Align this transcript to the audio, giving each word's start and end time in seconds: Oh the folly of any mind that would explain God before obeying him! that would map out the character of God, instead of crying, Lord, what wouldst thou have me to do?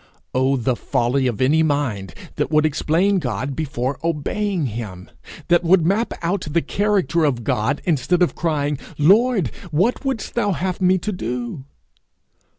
Oh 0.33 0.57
the 0.57 0.75
folly 0.75 1.27
of 1.27 1.41
any 1.43 1.61
mind 1.61 2.15
that 2.37 2.49
would 2.49 2.65
explain 2.65 3.19
God 3.19 3.55
before 3.55 3.99
obeying 4.03 4.65
him! 4.65 5.11
that 5.47 5.63
would 5.63 5.85
map 5.85 6.11
out 6.23 6.47
the 6.49 6.63
character 6.63 7.23
of 7.23 7.43
God, 7.43 7.83
instead 7.85 8.23
of 8.23 8.33
crying, 8.33 8.79
Lord, 8.97 9.49
what 9.69 10.03
wouldst 10.03 10.33
thou 10.33 10.53
have 10.53 10.81
me 10.81 10.97
to 10.97 11.11
do? 11.11 11.65